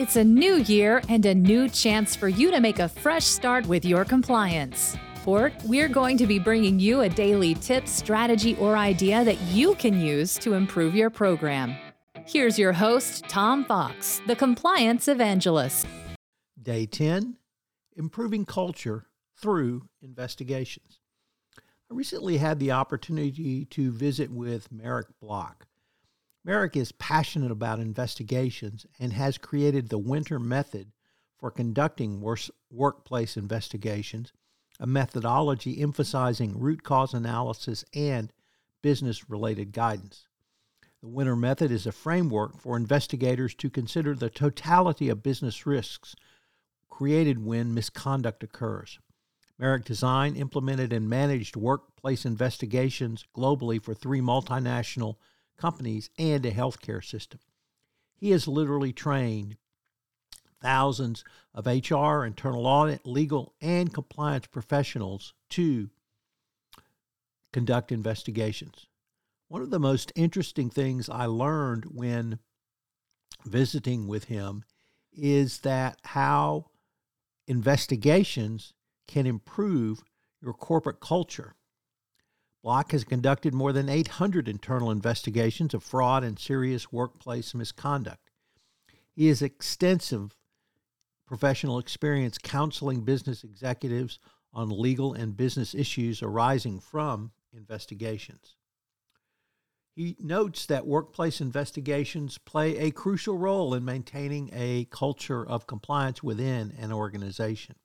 [0.00, 3.66] It's a new year and a new chance for you to make a fresh start
[3.66, 4.96] with your compliance.
[5.24, 9.74] For we're going to be bringing you a daily tip, strategy, or idea that you
[9.74, 11.76] can use to improve your program.
[12.24, 15.86] Here's your host, Tom Fox, the Compliance Evangelist.
[16.62, 17.36] Day 10
[17.94, 19.04] Improving Culture
[19.36, 20.98] Through Investigations.
[21.58, 25.66] I recently had the opportunity to visit with Meric Bloch.
[26.42, 30.92] Meric is passionate about investigations and has created the Winter Method
[31.38, 32.24] for conducting
[32.70, 34.32] workplace investigations,
[34.78, 38.32] a methodology emphasizing root cause analysis and
[38.80, 40.26] business related guidance.
[41.02, 46.14] The Winter Method is a framework for investigators to consider the totality of business risks
[46.88, 48.98] created when misconduct occurs.
[49.58, 55.16] Meric designed, implemented, and managed workplace investigations globally for three multinational
[55.60, 57.40] companies and a healthcare system.
[58.16, 59.56] He has literally trained
[60.60, 61.24] thousands
[61.54, 65.90] of HR, internal audit, legal, and compliance professionals to
[67.52, 68.86] conduct investigations.
[69.48, 72.38] One of the most interesting things I learned when
[73.44, 74.64] visiting with him
[75.12, 76.66] is that how
[77.48, 78.74] investigations
[79.08, 80.04] can improve
[80.40, 81.56] your corporate culture.
[82.62, 88.30] Bloch has conducted more than 800 internal investigations of fraud and serious workplace misconduct.
[89.14, 90.36] He has extensive
[91.26, 94.18] professional experience counseling business executives
[94.52, 98.56] on legal and business issues arising from investigations.
[99.94, 106.22] He notes that workplace investigations play a crucial role in maintaining a culture of compliance
[106.22, 107.76] within an organization.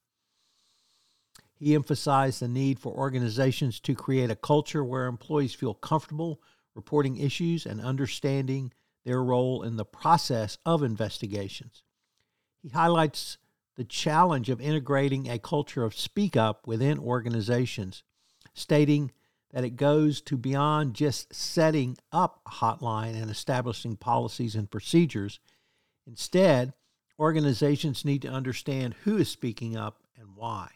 [1.55, 6.41] He emphasized the need for organizations to create a culture where employees feel comfortable
[6.75, 8.73] reporting issues and understanding
[9.05, 11.83] their role in the process of investigations.
[12.61, 13.37] He highlights
[13.75, 18.03] the challenge of integrating a culture of speak up within organizations,
[18.53, 19.11] stating
[19.51, 25.39] that it goes to beyond just setting up a hotline and establishing policies and procedures.
[26.07, 26.73] Instead,
[27.19, 30.69] organizations need to understand who is speaking up and why.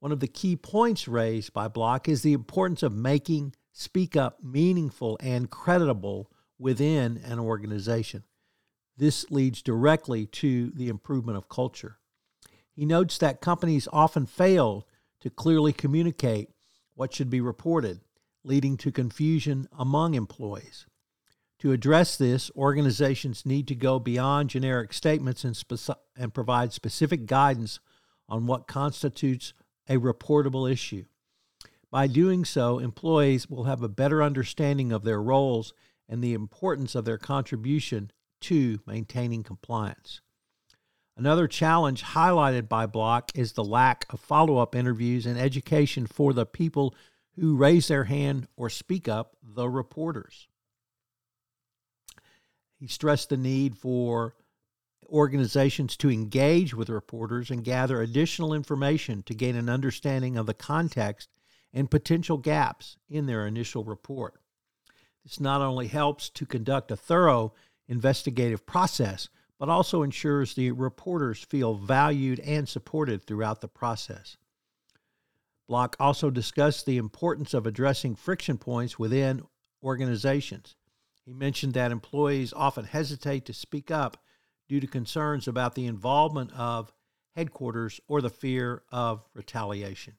[0.00, 4.42] One of the key points raised by Bloch is the importance of making speak up
[4.42, 8.24] meaningful and creditable within an organization.
[8.96, 11.98] This leads directly to the improvement of culture.
[12.72, 14.86] He notes that companies often fail
[15.20, 16.48] to clearly communicate
[16.94, 18.00] what should be reported,
[18.42, 20.86] leading to confusion among employees.
[21.58, 25.62] To address this, organizations need to go beyond generic statements and,
[26.16, 27.80] and provide specific guidance
[28.30, 29.52] on what constitutes
[29.90, 31.04] a reportable issue.
[31.90, 35.74] By doing so, employees will have a better understanding of their roles
[36.08, 38.12] and the importance of their contribution
[38.42, 40.20] to maintaining compliance.
[41.16, 46.32] Another challenge highlighted by Bloch is the lack of follow up interviews and education for
[46.32, 46.94] the people
[47.34, 50.46] who raise their hand or speak up, the reporters.
[52.78, 54.34] He stressed the need for
[55.10, 60.54] organizations to engage with reporters and gather additional information to gain an understanding of the
[60.54, 61.28] context
[61.72, 64.40] and potential gaps in their initial report.
[65.24, 67.52] This not only helps to conduct a thorough
[67.88, 69.28] investigative process,
[69.58, 74.36] but also ensures the reporters feel valued and supported throughout the process.
[75.68, 79.42] Bloch also discussed the importance of addressing friction points within
[79.82, 80.76] organizations.
[81.24, 84.16] He mentioned that employees often hesitate to speak up
[84.70, 86.92] due to concerns about the involvement of
[87.34, 90.14] headquarters or the fear of retaliation.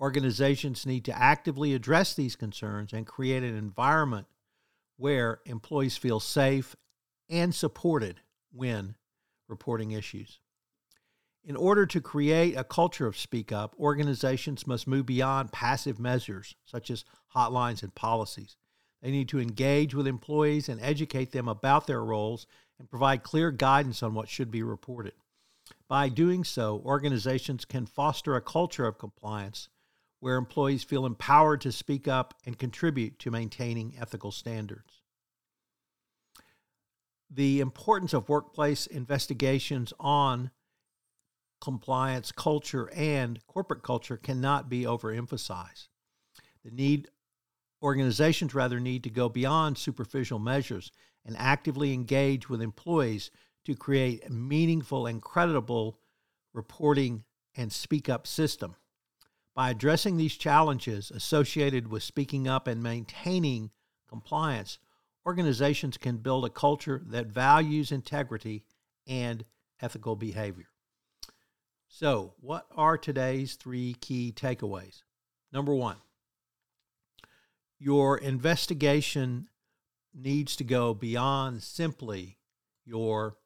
[0.00, 4.26] Organizations need to actively address these concerns and create an environment
[4.96, 6.74] where employees feel safe
[7.30, 8.96] and supported when
[9.48, 10.40] reporting issues.
[11.44, 16.56] In order to create a culture of speak up, organizations must move beyond passive measures
[16.64, 17.04] such as
[17.36, 18.56] hotlines and policies.
[19.02, 22.46] They need to engage with employees and educate them about their roles
[22.78, 25.14] and provide clear guidance on what should be reported.
[25.88, 29.68] By doing so, organizations can foster a culture of compliance
[30.20, 35.02] where employees feel empowered to speak up and contribute to maintaining ethical standards
[37.30, 40.50] the importance of workplace investigations on
[41.60, 45.88] compliance culture and corporate culture cannot be overemphasized.
[46.64, 47.08] The need
[47.82, 50.90] organizations rather need to go beyond superficial measures
[51.24, 53.30] and actively engage with employees
[53.64, 55.98] to create a meaningful and credible
[56.54, 57.24] reporting
[57.56, 58.74] and speak up system.
[59.54, 63.70] By addressing these challenges associated with speaking up and maintaining
[64.08, 64.78] compliance,
[65.26, 68.64] organizations can build a culture that values integrity
[69.06, 69.44] and
[69.80, 70.68] ethical behavior.
[71.88, 75.02] So, what are today's three key takeaways?
[75.52, 75.96] Number one,
[77.78, 79.48] your investigation
[80.14, 82.38] needs to go beyond simply
[82.84, 83.36] your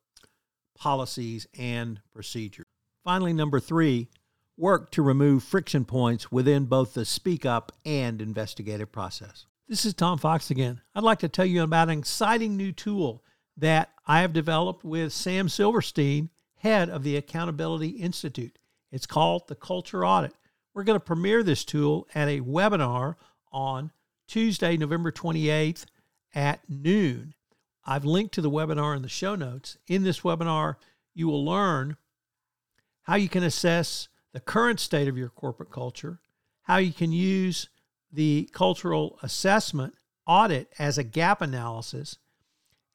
[0.77, 2.67] policies and procedures.
[3.05, 4.09] Finally, number three,
[4.57, 9.47] work to remove friction points within both the speak up and investigative process.
[9.69, 10.81] This is Tom Fox again.
[10.95, 13.25] I'd like to tell you about an exciting new tool
[13.57, 18.59] that I have developed with Sam Silverstein, head of the Accountability Institute.
[18.91, 20.35] It's called the Culture Audit.
[20.75, 23.17] We're going to premiere this tool at a webinar
[23.53, 23.93] on
[24.33, 25.85] Tuesday, November 28th
[26.35, 27.35] at noon.
[27.85, 29.77] I've linked to the webinar in the show notes.
[29.89, 30.77] In this webinar,
[31.13, 31.99] you will learn
[33.03, 36.19] how you can assess the current state of your corporate culture,
[36.63, 37.69] how you can use
[38.11, 39.97] the cultural assessment
[40.27, 42.17] audit as a gap analysis,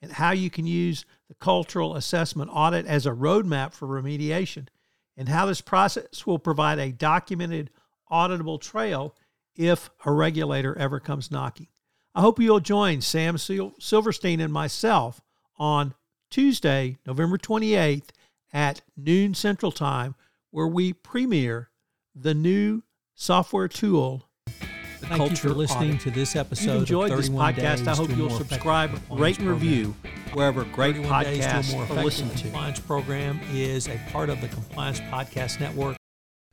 [0.01, 4.69] and how you can use the cultural assessment audit as a roadmap for remediation,
[5.16, 7.69] and how this process will provide a documented,
[8.12, 9.13] auditable trail
[9.57, 11.68] if a regulator ever comes knocking.
[12.15, 15.21] I hope you'll join Sam Silverstein and myself
[15.57, 15.94] on
[16.30, 18.09] Tuesday, November 28th
[18.54, 20.15] at noon Central Time,
[20.51, 21.69] where we premiere
[22.15, 22.83] the new
[23.13, 24.24] software tool.
[24.45, 26.01] The Thank you for listening audit.
[26.01, 26.83] to this episode.
[26.83, 27.88] If You've enjoyed this podcast.
[27.88, 29.95] I hope you'll subscribe, rate, and review
[30.33, 32.38] wherever great podcasts are listened to.
[32.38, 35.96] The Compliance program is a part of the Compliance Podcast Network.